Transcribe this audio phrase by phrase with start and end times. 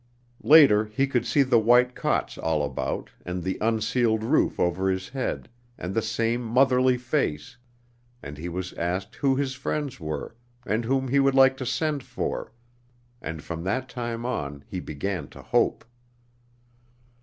[0.41, 5.09] Later he could see the white cots all about and the unceiled roof over his
[5.09, 7.55] head and the same motherly face,
[8.23, 10.33] and he was asked who his friends were
[10.65, 12.51] and whom he would like to send for,
[13.21, 15.85] and from that time on he began to hope.